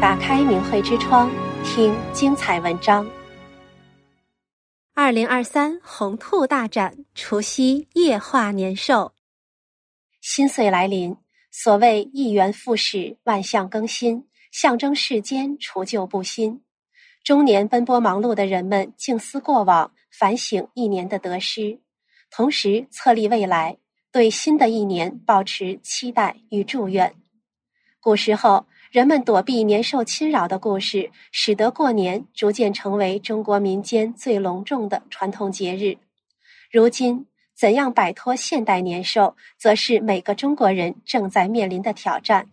[0.00, 1.28] 打开明慧之窗，
[1.64, 3.04] 听精彩文章。
[4.94, 9.12] 二零二三红兔大展，除夕夜话年兽。
[10.20, 11.16] 新岁来临，
[11.50, 16.62] 所谓一元复始，万象更新，象征世间除旧布新。
[17.24, 21.80] 中年奔波忙碌的人们静思过往，反省一年的得失，
[22.30, 23.78] 同时策立未来，
[24.12, 27.16] 对新的一年保持期待与祝愿。
[28.00, 35.98] 古时候，人们躲避年兽侵扰的故事，使得过年逐渐成为中国民间最隆重的传统节日。
[36.70, 42.48] 如今，怎样摆脱现代年兽，则是每个中国人正在面临的挑战。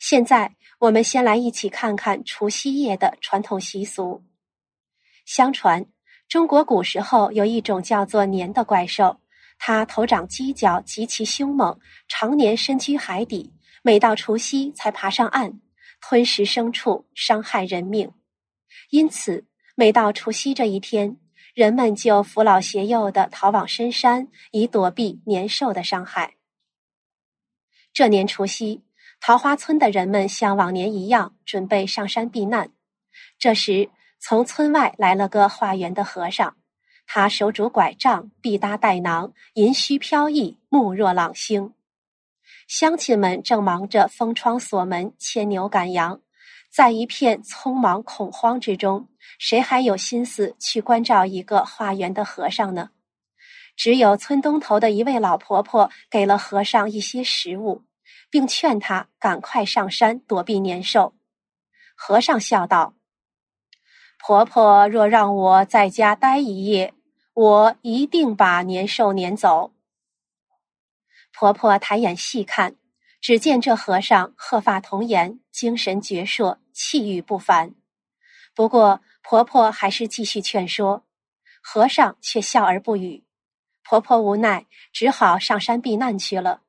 [0.00, 4.24] 现在，我们先来一起看看除夕夜的传统习俗。
[5.24, 5.86] 相传，
[6.28, 9.20] 中国古时候有一种叫做年的怪兽，
[9.56, 13.52] 它头长犄角，极其凶猛，常年深居海底。
[13.86, 15.60] 每到除夕才爬上岸，
[16.00, 18.14] 吞食牲畜，伤害人命。
[18.88, 21.18] 因此，每到除夕这一天，
[21.52, 26.36] 人们就扶老携幼地逃往深山，以躲避年兽的伤害。
[27.92, 28.82] 这年除夕，
[29.20, 32.70] 桃花村的人们像往年一样，准备上山避难。
[33.38, 36.56] 这时，从村外来了个化缘的和尚，
[37.06, 41.74] 他手拄拐杖，臂搭带囊，银须飘逸，目若朗星。
[42.66, 46.20] 乡亲们正忙着封窗锁门、牵牛赶羊，
[46.72, 52.90] 在一片匆忙恐慌之中，谁还有心思去关照一个化缘的和尚呢？
[53.76, 57.82] 只有村东头的一位老婆婆给了和尚一些食物，
[58.30, 61.14] 并劝他赶快上山躲避年兽。
[61.96, 62.94] 和尚笑道
[64.24, 66.94] ：“婆婆若让我在家待一夜，
[67.34, 69.72] 我一定把年兽撵走。”
[71.36, 72.76] 婆婆抬眼细看，
[73.20, 77.74] 只见这和尚鹤发童颜，精神矍铄，气宇不凡。
[78.54, 81.04] 不过婆婆还是继续劝说，
[81.60, 83.24] 和尚却笑而不语。
[83.82, 86.60] 婆婆无奈，只好上山避难去了。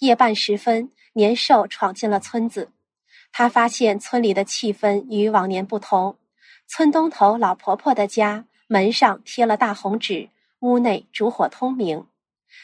[0.00, 2.72] 夜半时分，年兽闯进了村子。
[3.30, 6.18] 她发现村里的气氛与往年不同。
[6.66, 12.08] 村东头老婆婆的家门上贴了大红纸，屋内烛火通明。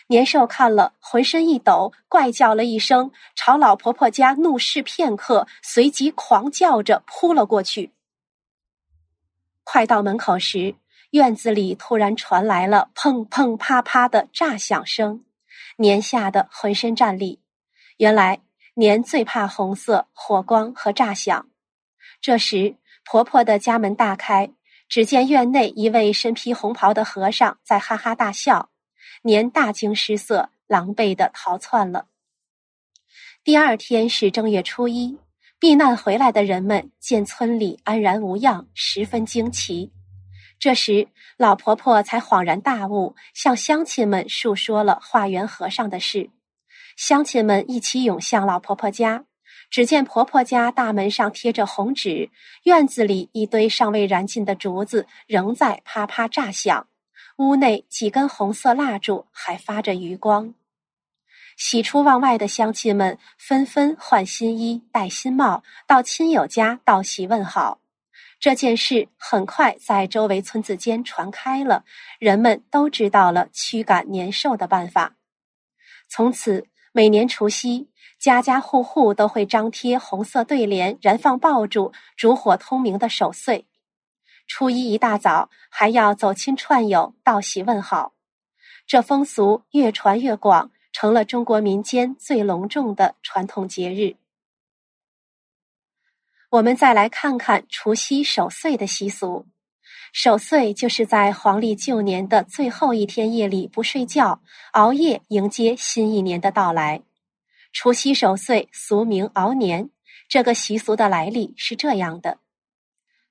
[0.08, 7.92] 年兽看了，浑身一抖，怪叫了一声，朝老婆婆家怒视片刻，随即狂叫着扑了过去。
[9.62, 10.74] 快到门口时，
[11.10, 15.24] 院子里突然传来了砰砰啪啪的炸响声，
[15.76, 17.40] 年吓得浑身战栗。
[17.98, 18.40] 原来
[18.74, 21.48] 年最怕红色、火光和炸响。
[22.20, 24.50] 这时，婆婆的家门大开，
[24.88, 28.69] 只见院内一位身披红袍的和尚在哈哈大笑。
[29.22, 32.06] 年大惊失色，狼狈地逃窜了。
[33.44, 35.19] 第二天是正月初一，
[35.58, 39.92] 避难回来的人们见村里安然无恙，十分惊奇。
[40.59, 46.30] 这时，老婆婆才恍然大悟，向乡亲们述说了化缘和尚的事。
[46.97, 49.25] 乡亲们一起涌向老婆婆家，
[49.70, 52.30] 只见婆婆家大门上贴着红纸，
[52.64, 56.86] 院子里一堆尚未燃尽的竹子仍在啪啪炸响。
[57.40, 60.52] 屋内几根红色蜡烛还发着余光，
[61.56, 67.80] 喜出望外的乡亲们纷纷换新衣、戴新帽，到亲友家道喜问好。
[68.38, 71.82] 这件事很快在周围村子间传开了，
[72.18, 75.16] 人们都知道了驱赶年兽的办法。
[76.10, 83.66] 从此，每年除夕，家家户户都会张贴红色对联，燃放爆竹，烛火通明的守岁。
[84.52, 88.14] 初一一大早，还要走亲串友，道喜问好。
[88.84, 94.16] 这风俗越传越广，成了中国民间最隆重的传统节日。
[96.50, 99.46] 我们再来看看除夕守岁的习俗。
[100.12, 107.02] 守岁就是在黄历旧年的最后一天夜里不睡觉，熬夜迎接新一年的到来。
[107.72, 109.90] 除夕守岁，俗名熬年。
[110.28, 112.38] 这个习俗的来历是这样的：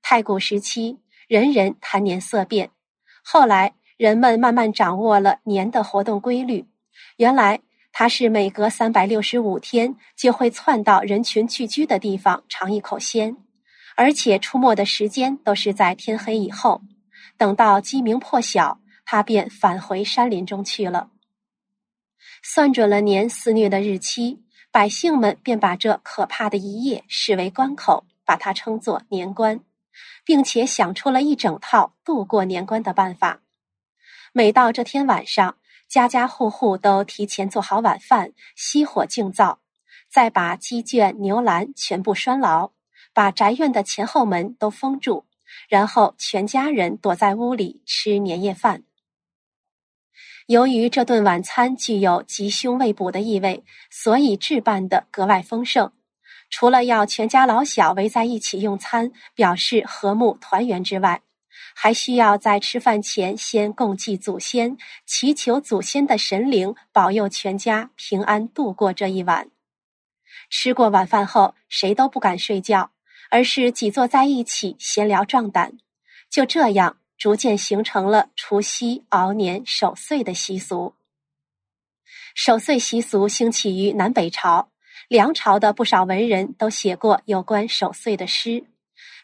[0.02, 1.00] 太古时期。
[1.30, 2.72] 人人谈年色变，
[3.24, 6.66] 后来人们慢慢掌握了年的活动规律。
[7.18, 7.60] 原来
[7.92, 13.38] 它是每隔三百六十五天就会窜到人群聚居的地方尝一口鲜，
[13.96, 16.82] 而且出没的时间都是在天黑以后。
[17.38, 21.12] 等到鸡鸣破晓，它便返回山林中去了。
[22.42, 24.40] 算准了年肆虐的日期，
[24.72, 29.60] 百姓们便把这可怕的一夜视为关口，把它称作年关。
[30.24, 33.42] 并且想出了一整套度过年关的办法。
[34.32, 35.58] 每到这天晚上，
[35.88, 39.60] 家家户户都提前做好晚饭，熄火静灶，
[40.10, 42.72] 再把鸡圈牛栏全部拴牢，
[43.14, 45.26] 把宅院的前后门都封住，
[45.68, 48.84] 然后全家人躲在屋里吃年夜饭。
[50.46, 55.92] 由于这顿晚餐具有吉凶未卜的意味，所以置办的格外丰盛。
[56.50, 61.22] 除了要全家老小围在一起用餐，表示和睦团圆之外，
[61.76, 69.50] 还需要在吃饭前先共祭祖先，祈求祖先的神灵保佑全家平安度过这一晚。
[70.50, 72.92] 吃过晚饭后，谁都不敢睡觉，
[73.30, 75.78] 而是挤坐在一起闲聊壮胆。
[76.30, 80.96] 就这样，逐渐形成了除夕熬年守岁的习俗。
[82.34, 84.70] 守岁习俗兴起于南北朝。
[85.10, 88.64] 梁朝的不少文人都写过有关守岁的诗，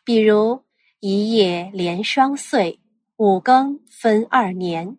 [0.03, 0.63] 比如
[0.99, 2.79] “一夜连双岁，
[3.17, 4.97] 五更分二年”。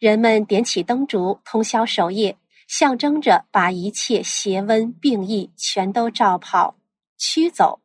[0.00, 2.36] 人们点起灯烛，通宵守夜，
[2.66, 6.76] 象征着把一切邪瘟病疫全都照跑、
[7.16, 7.80] 驱走，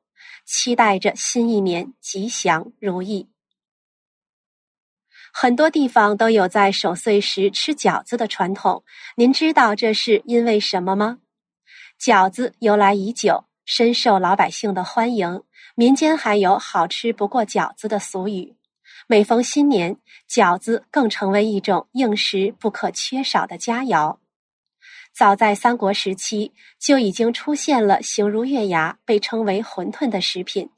[0.47, 3.27] 期待着新一年吉祥如意。
[5.31, 8.83] 很多地方都有在守岁时吃饺子的传统，
[9.15, 11.19] 您知道这是因为什么吗？
[11.99, 15.41] 饺子由来已久，深受老百姓的欢迎。
[15.73, 18.55] 民间还有“好吃不过饺子”的俗语。
[19.07, 19.97] 每逢新年，
[20.29, 24.17] 饺子更成为一种应时不可缺少的佳肴。
[25.11, 30.69] 早在三国时期，就已经出现了形如月牙，被称为馄饨的食品。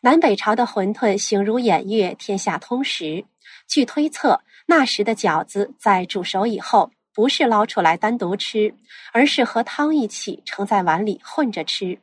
[0.00, 3.24] 南北朝的馄饨形如偃月，天下通食。
[3.68, 8.76] 据推测，那时的饺子在煮熟以后，不是捞出来单独吃，
[9.12, 11.98] 而是和汤一起盛在碗里混着吃，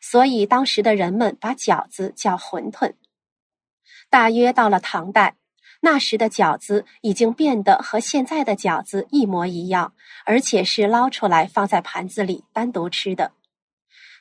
[0.00, 2.94] 所以当时的人们把饺子叫馄饨。
[4.10, 5.36] 大约到了唐代，
[5.80, 9.94] 那时的饺子已经变得和现在的饺子一模一样，
[10.24, 13.30] 而且是捞出来放在盘子里单独吃的。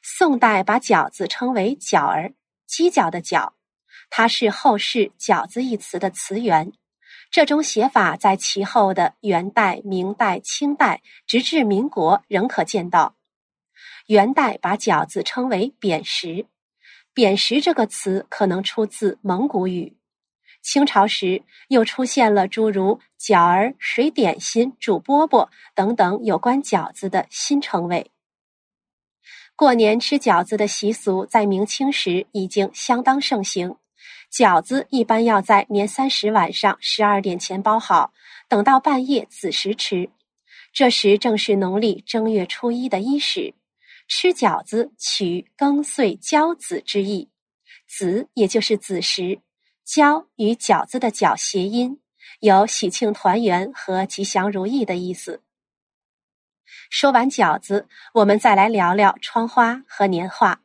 [0.04, 2.32] 宋代把饺子称为饺儿，
[2.70, 3.54] 犄角的角，
[4.12, 6.74] 它是后世“饺子”一词的词源。
[7.38, 13.14] 这种写法在其后的元代、明代、清代，直至民国仍可见到。
[14.08, 16.48] 元代把饺子称为扁食，
[17.14, 19.96] 扁食这个词可能出自蒙古语。
[20.64, 28.10] 清朝时又出现了诸如饺儿、水点心、煮饽饽等等有关饺子的新称谓。
[29.56, 33.76] 过年吃饺子的习俗在明清时已经相当盛行。
[34.32, 38.12] 饺子一般要在年三十晚上十二点前包好，
[38.48, 40.10] 等到半夜子时吃。
[40.74, 43.54] 这时正是农历正月初一的伊始，
[44.08, 47.30] 吃饺子取更岁交子之意，
[47.88, 49.40] 子也就是子时，
[49.84, 52.00] 交与饺子的饺谐音，
[52.42, 55.42] 有喜庆团圆和吉祥如意的意思。
[56.90, 60.62] 说完饺子，我们再来聊聊窗花和年画。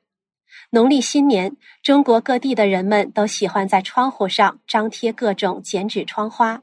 [0.74, 6.62] 农历新年，中国各地的人们都喜欢在窗户上张贴各种剪纸窗花。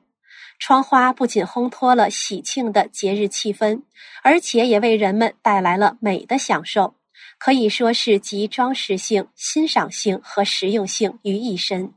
[0.57, 3.83] 窗花不仅烘托了喜庆的节日气氛，
[4.23, 6.95] 而且也为人们带来了美的享受，
[7.38, 11.94] 可以说是集装饰性、欣赏性和实用性于一身。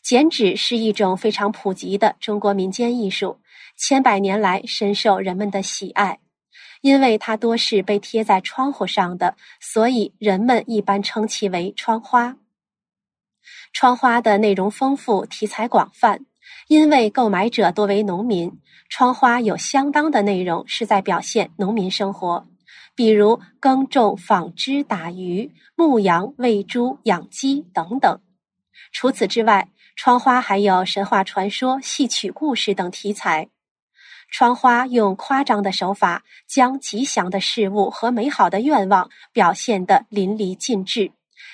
[0.00, 3.40] 剪纸是一种非常普及的中国民间艺术，
[3.76, 6.20] 千百年来深受人们的喜爱。
[6.80, 12.36] 因为它多是被贴在窗户上的，所以人们一般称其为窗花。
[13.72, 16.24] 窗花的内容丰富，题材广泛。
[16.68, 18.58] 因为购买者多为农民，
[18.88, 22.46] 窗花有相当的内容是在表现农民生活，
[22.94, 28.20] 比如耕种、纺织、打鱼、牧羊、喂猪、养鸡等等。
[28.92, 33.48] 除此之外，窗花还有神话传说、戏曲故事等题材。
[34.30, 41.10] 窗花用夸张的手法，将吉祥的事物和美好的愿望表现得淋漓尽致，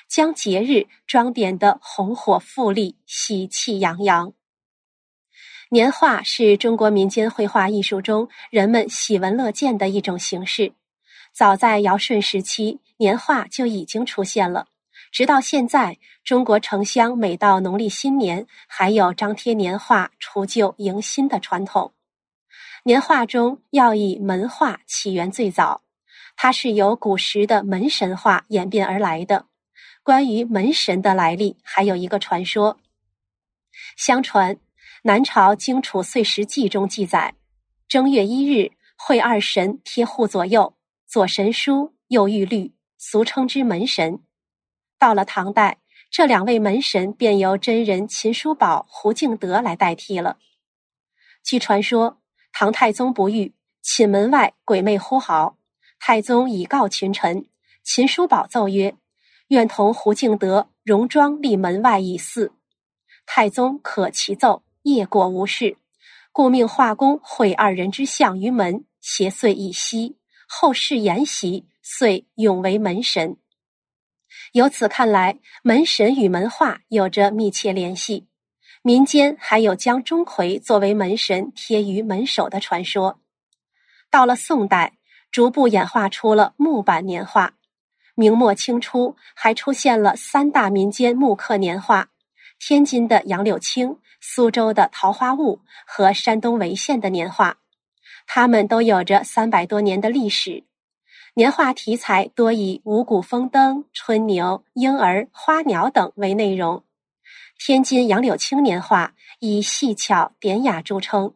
[0.08, 4.32] 将节日装点得红火富丽、喜气洋洋。
[5.70, 10.72] 年画是中国民间绘画艺术中人们喜闻乐见的一种形式。
[11.32, 14.66] 早在尧舜时期，年画就已经出现了。
[15.10, 21.92] 直到现在，中国城乡每到农历新年，还有张贴年画、除旧迎新的传统。
[22.86, 25.80] 年画中要以门画起源最早，
[26.36, 29.46] 它是由古时的门神画演变而来的。
[30.02, 32.78] 关于门神的来历，还有一个传说。
[33.96, 34.58] 相传
[35.04, 37.34] 南朝《荆楚岁时记》中记载，
[37.88, 40.76] 正月一日会二神贴户左右，
[41.06, 44.20] 左神书，右玉律，俗称之门神。
[44.98, 45.78] 到了唐代，
[46.10, 50.36] 这两位门神便由真人秦叔宝、胡敬德来代替了。
[51.42, 52.20] 据传说。
[52.56, 55.58] 唐太宗不遇，寝门外鬼魅呼号。
[55.98, 57.46] 太宗以告群臣。
[57.82, 58.94] 秦叔宝奏曰
[59.48, 62.52] ：“愿同胡敬德戎装立门外以祀。
[63.26, 65.76] 太宗可其奏，夜果无事，
[66.30, 70.16] 故命画工绘二人之像于门，邪祟以息。
[70.46, 73.36] 后世沿袭，遂永为门神。
[74.52, 78.28] 由此看来，门神与门画有着密切联系。
[78.86, 83.18] 民间还有将钟馗作为门神贴于门首的传说。
[84.10, 84.98] 到了宋代，
[85.30, 87.54] 逐步演化出了木板年画。
[88.14, 92.10] 明末清初，还出现了三大民间木刻年画：
[92.58, 97.56] 天津的杨柳青、苏州的桃花坞和山东潍县的年画。
[98.26, 100.62] 它们都有着三百多年的历史。
[101.36, 106.84] 年画题材多以五谷丰登、春牛、婴儿、花鸟等为内容。
[107.58, 111.34] 天津杨柳青年画以细巧典雅著称，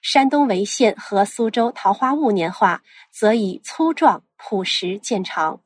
[0.00, 2.82] 山东潍县和苏州桃花坞年画
[3.12, 5.60] 则以粗壮朴实见长。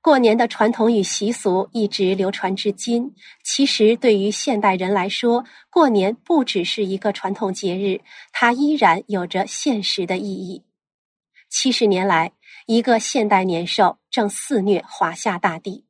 [0.00, 3.14] 过年的传统与习俗一直流传至今。
[3.44, 8.00] 其实，对于现代人来说，过年不只是一个传统节日，
[8.32, 10.64] 它依然有着现实的意义。
[11.48, 12.32] 七十年来，
[12.66, 15.84] 一个现代年兽正肆虐华夏大地。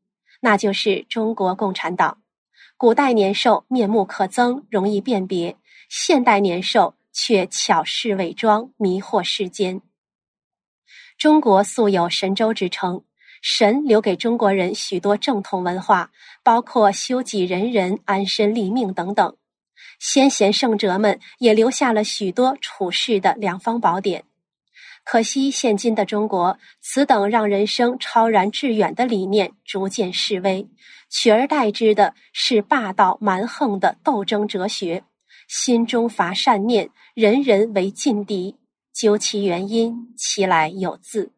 [0.45, 2.19] 那就是中国共产党。
[2.77, 5.55] 古代年兽面目可憎，容易辨别；
[5.89, 9.81] 现代年兽却巧施伪装，迷惑世间。
[11.17, 13.05] 中国素有神州之称，
[13.41, 16.11] 神留给中国人许多正统文化，
[16.43, 19.37] 包括修己仁人、安身立命等等。
[20.01, 24.25] 先贤圣哲们也留下了许多处世的良方宝典。
[25.05, 30.69] 可惜，现今的中国，此等让人生超然致远的理念逐渐式微，
[31.11, 35.03] 取而代之的是霸道蛮横的斗争哲学，
[35.49, 38.57] 心中乏善念，人人为劲敌。
[38.95, 41.27] 究其原因，其来有自。《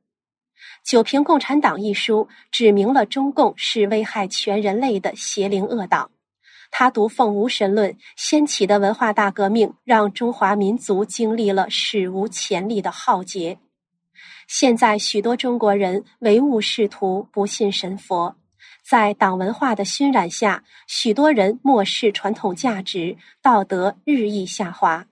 [0.85, 6.11] 九评共产党》一书指明了中共是危害全人类的邪灵恶党。
[6.76, 13.61] 他读奉无神论，掀起的文化大革命，让中华民族经历了史无前例的浩劫。
[14.49, 18.35] 现在许多中国人唯物是图，不信神佛，
[18.85, 25.07] 在党文化的熏染下，许多人漠视传统价值，道德日益下滑，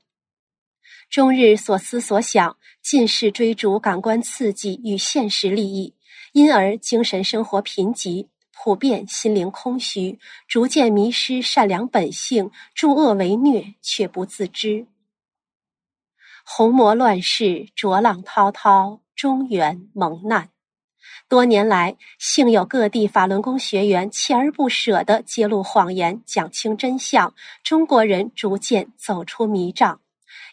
[1.08, 5.94] 终日所思所想尽是追逐感官刺激与现实利益，
[6.32, 8.26] 因而精神生活贫瘠。
[8.52, 14.86] 普遍心灵空虚，逐渐迷失善良本性，助恶为虐，却不自知。
[16.44, 20.50] 红魔乱世，浊浪滔滔，中原蒙难。
[21.28, 30.00] 多年来，幸有各地法轮功学员锲而不舍地揭露谎言，讲清真相，中国人逐渐走出迷障，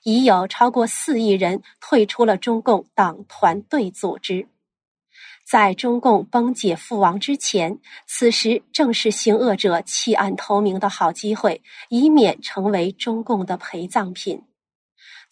[0.03, 4.47] 已有超过四亿人退出了中共党团队组织。
[5.49, 14.43] 在中共崩解覆亡之前，此时正是行恶者弃暗投明的好机会，以免成为中共的陪葬品。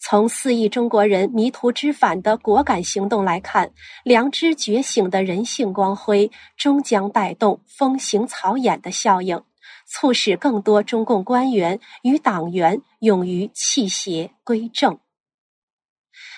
[0.00, 3.70] 从四亿中国人迷途知返的果敢行动来看，
[4.02, 9.40] 良知觉醒的人性光辉终将带动风行草偃的效应，
[9.86, 14.98] 促使更多中共官员与党员勇于弃邪归正。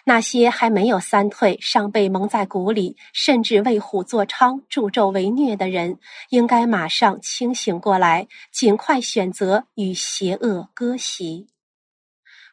[0.04, 5.98] 那些还没有三退、尚被蒙在鼓里，甚至为虎作伥、助纣为虐的人，
[6.30, 11.46] 应该马上清醒过来，尽快选择与邪恶割席。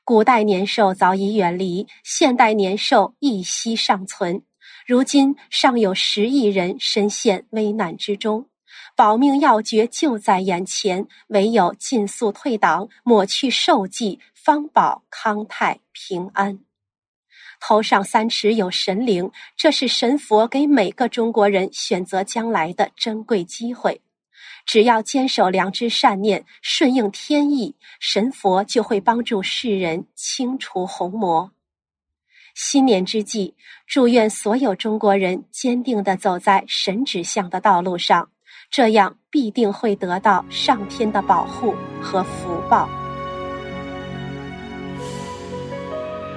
[0.03, 4.41] 古代年兽早已远离，现代年兽一息尚存。
[4.85, 8.45] 如今尚有十亿人深陷危难之中，
[8.95, 16.66] 保命要诀就在眼前，唯有尽速退党，抹去兽迹，方保康泰平安。
[17.59, 24.01] 头上三尺有神灵，这是神佛给每个中国人选择将来的珍贵机会。
[24.65, 31.51] 只要坚守良知善念，顺应天意，神佛就会帮助世人清除红魔。
[32.53, 38.29] 新年之际，祝愿所有中国人坚定地走在神指向的道路上，
[38.69, 43.06] 这样必定会得到上天的保护和福报。